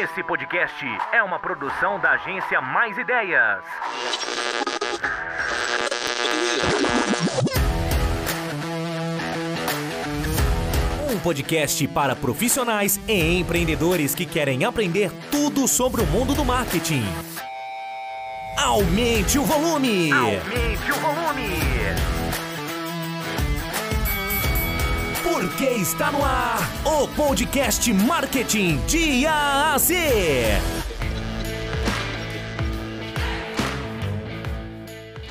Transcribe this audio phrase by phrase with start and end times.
[0.00, 3.62] Esse podcast é uma produção da agência Mais Ideias.
[11.12, 17.04] Um podcast para profissionais e empreendedores que querem aprender tudo sobre o mundo do marketing.
[18.56, 20.10] Aumente o volume!
[20.10, 21.61] Aumente o volume!
[25.62, 29.94] Porque está no ar o podcast Marketing de A Z.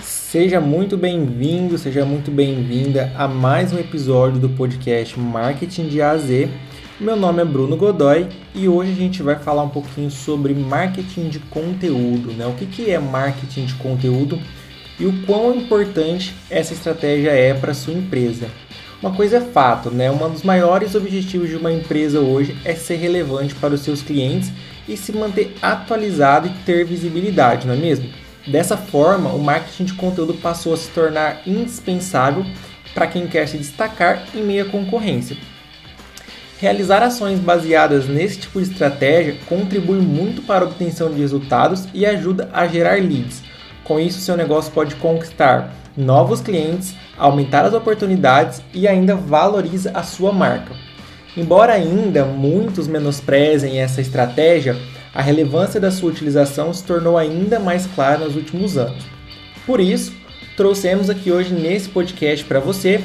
[0.01, 6.11] Seja muito bem-vindo, seja muito bem-vinda a mais um episódio do podcast Marketing de A
[6.11, 6.49] a Z.
[6.97, 11.27] Meu nome é Bruno Godoy e hoje a gente vai falar um pouquinho sobre marketing
[11.27, 12.45] de conteúdo, né?
[12.47, 14.39] O que, que é marketing de conteúdo
[14.97, 18.47] e o quão importante essa estratégia é para sua empresa.
[19.01, 20.11] Uma coisa é fato, né?
[20.11, 24.51] Um dos maiores objetivos de uma empresa hoje é ser relevante para os seus clientes
[24.87, 28.07] e se manter atualizado e ter visibilidade, não é mesmo?
[28.45, 32.45] Dessa forma, o marketing de conteúdo passou a se tornar indispensável
[32.93, 35.35] para quem quer se destacar em meio à concorrência.
[36.59, 42.05] Realizar ações baseadas nesse tipo de estratégia contribui muito para a obtenção de resultados e
[42.05, 43.41] ajuda a gerar leads.
[43.83, 50.03] Com isso, seu negócio pode conquistar novos clientes, aumentar as oportunidades e ainda valoriza a
[50.03, 50.73] sua marca.
[51.35, 54.77] Embora ainda muitos menosprezem essa estratégia,
[55.13, 59.03] a relevância da sua utilização se tornou ainda mais clara nos últimos anos.
[59.65, 60.13] Por isso,
[60.55, 63.03] trouxemos aqui hoje nesse podcast para você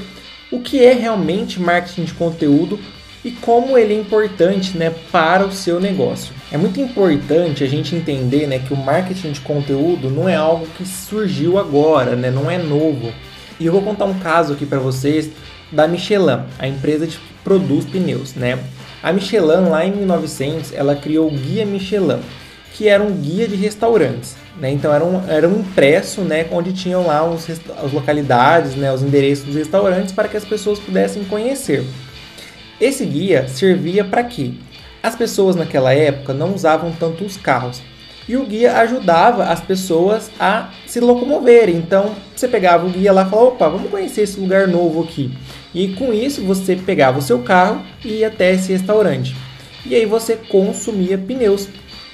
[0.51, 2.79] o que é realmente marketing de conteúdo
[3.27, 6.33] e como ele é importante né, para o seu negócio.
[6.53, 10.65] É muito importante a gente entender né, que o marketing de conteúdo não é algo
[10.79, 13.13] que surgiu agora, né, não é novo.
[13.59, 15.29] E eu vou contar um caso aqui para vocês
[15.73, 18.37] da Michelin, a empresa que produz pneus.
[18.37, 18.61] Né?
[19.03, 22.21] A Michelin, lá em 1900, ela criou o Guia Michelin,
[22.75, 24.37] que era um guia de restaurantes.
[24.61, 24.71] Né?
[24.71, 29.03] Então era um, era um impresso né, onde tinham lá os, as localidades, né, os
[29.03, 31.85] endereços dos restaurantes para que as pessoas pudessem conhecer.
[32.81, 34.53] Esse guia servia para quê?
[35.03, 37.81] As pessoas naquela época não usavam tanto os carros.
[38.29, 41.77] E o guia ajudava as pessoas a se locomoverem.
[41.77, 45.31] Então você pegava o guia lá e falava: opa, vamos conhecer esse lugar novo aqui.
[45.75, 49.35] E com isso você pegava o seu carro e ia até esse restaurante.
[49.87, 51.69] E aí você consumia pneus.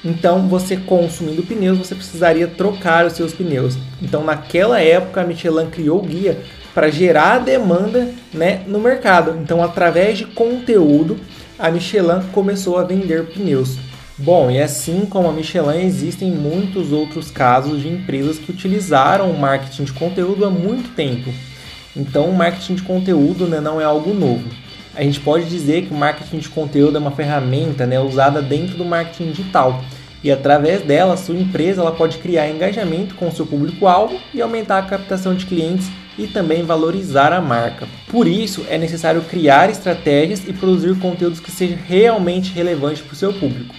[0.05, 3.79] Então, você consumindo pneus, você precisaria trocar os seus pneus.
[4.03, 6.39] Então, naquela época, a Michelin criou o guia
[6.75, 9.39] para gerar demanda né, no mercado.
[9.43, 11.19] Então, através de conteúdo,
[11.59, 13.77] a Michelin começou a vender pneus.
[14.19, 19.39] Bom, e assim como a Michelin, existem muitos outros casos de empresas que utilizaram o
[19.39, 21.33] marketing de conteúdo há muito tempo.
[21.97, 24.49] Então, o marketing de conteúdo né, não é algo novo.
[24.95, 28.77] A gente pode dizer que o marketing de conteúdo é uma ferramenta né, usada dentro
[28.77, 29.83] do marketing digital.
[30.23, 34.83] E através dela, sua empresa ela pode criar engajamento com seu público-alvo e aumentar a
[34.83, 37.89] captação de clientes e também valorizar a marca.
[38.09, 43.17] Por isso, é necessário criar estratégias e produzir conteúdos que sejam realmente relevantes para o
[43.17, 43.75] seu público.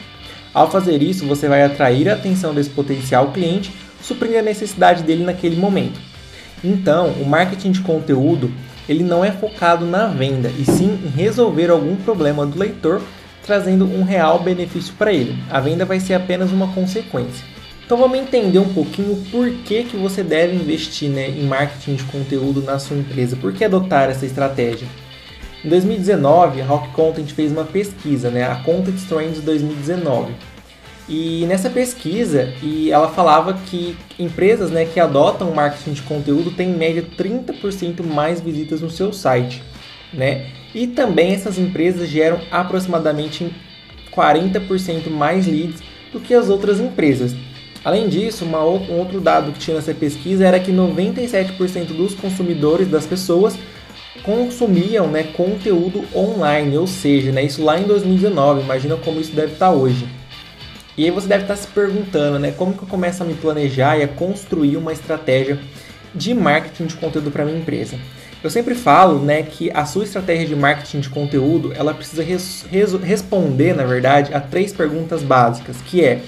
[0.54, 3.72] Ao fazer isso, você vai atrair a atenção desse potencial cliente,
[4.02, 6.00] suprindo a necessidade dele naquele momento.
[6.64, 8.52] Então, o marketing de conteúdo
[8.88, 13.02] ele não é focado na venda, e sim em resolver algum problema do leitor,
[13.46, 15.38] trazendo um real benefício para ele.
[15.50, 17.53] A venda vai ser apenas uma consequência.
[17.86, 22.04] Então vamos entender um pouquinho por que, que você deve investir né, em marketing de
[22.06, 23.36] conteúdo na sua empresa.
[23.36, 24.88] Por que adotar essa estratégia?
[25.64, 30.34] Em 2019, a Rock Content fez uma pesquisa, né, a Content Trends 2019.
[31.08, 36.70] E nessa pesquisa, e ela falava que empresas né, que adotam marketing de conteúdo têm
[36.70, 39.62] em média 30% mais visitas no seu site.
[40.14, 40.48] Né?
[40.74, 43.54] E também essas empresas geram aproximadamente
[44.16, 47.36] 40% mais leads do que as outras empresas.
[47.84, 52.88] Além disso, uma, um outro dado que tinha nessa pesquisa era que 97% dos consumidores,
[52.88, 53.58] das pessoas,
[54.24, 59.54] consumiam né, conteúdo online, ou seja, né, isso lá em 2019, imagina como isso deve
[59.54, 60.08] estar hoje.
[60.98, 63.98] E aí você deve estar se perguntando, né, como que eu começo a me planejar
[63.98, 65.60] e a construir uma estratégia
[66.16, 67.98] de marketing de conteúdo para minha empresa.
[68.42, 72.66] Eu sempre falo, né, que a sua estratégia de marketing de conteúdo, ela precisa res
[73.02, 76.22] responder, na verdade, a três perguntas básicas, que é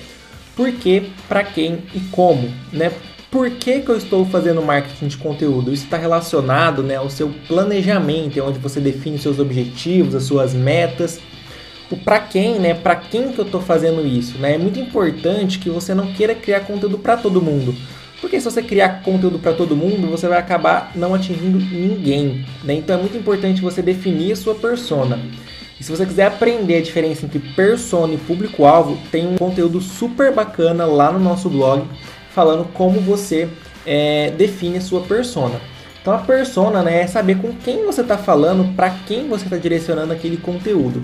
[0.55, 2.91] por que, para quem e como, né?
[3.29, 5.73] Por que, que eu estou fazendo marketing de conteúdo?
[5.73, 10.23] Isso está relacionado né, ao seu planejamento, é onde você define os seus objetivos, as
[10.23, 11.19] suas metas.
[11.91, 12.73] O para quem, né?
[12.73, 14.55] Para quem que eu estou fazendo isso, né?
[14.55, 17.75] É muito importante que você não queira criar conteúdo para todo mundo.
[18.21, 22.45] Porque se você criar conteúdo para todo mundo, você vai acabar não atingindo ninguém.
[22.63, 22.75] Né?
[22.75, 25.19] Então é muito importante você definir a sua persona.
[25.79, 30.33] E se você quiser aprender a diferença entre persona e público-alvo, tem um conteúdo super
[30.33, 31.83] bacana lá no nosso blog
[32.31, 33.47] falando como você
[33.85, 35.59] é, define a sua persona.
[36.01, 39.57] Então a persona né, é saber com quem você está falando, para quem você está
[39.57, 41.01] direcionando aquele conteúdo.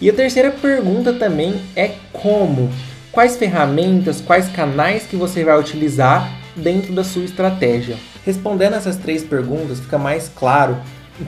[0.00, 2.70] E a terceira pergunta também é como.
[3.12, 7.96] Quais ferramentas, quais canais que você vai utilizar dentro da sua estratégia?
[8.24, 10.76] Respondendo essas três perguntas, fica mais claro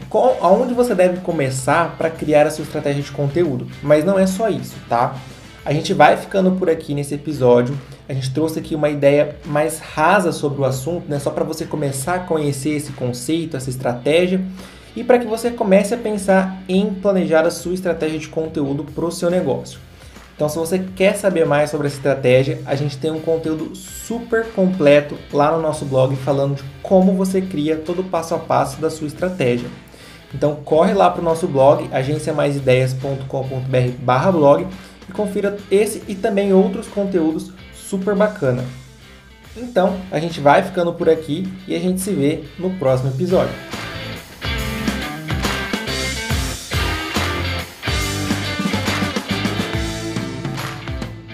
[0.08, 3.66] qual, aonde você deve começar para criar a sua estratégia de conteúdo.
[3.82, 5.16] Mas não é só isso, tá?
[5.64, 7.78] A gente vai ficando por aqui nesse episódio.
[8.08, 11.18] A gente trouxe aqui uma ideia mais rasa sobre o assunto, né?
[11.18, 14.40] Só para você começar a conhecer esse conceito, essa estratégia
[14.94, 19.04] e para que você comece a pensar em planejar a sua estratégia de conteúdo para
[19.04, 19.78] o seu negócio.
[20.42, 24.44] Então, se você quer saber mais sobre essa estratégia, a gente tem um conteúdo super
[24.46, 28.80] completo lá no nosso blog falando de como você cria todo o passo a passo
[28.80, 29.68] da sua estratégia.
[30.34, 34.66] Então, corre lá para o nosso blog, agenciamaisideias.com.br/blog
[35.08, 38.64] e confira esse e também outros conteúdos super bacana.
[39.56, 43.54] Então, a gente vai ficando por aqui e a gente se vê no próximo episódio.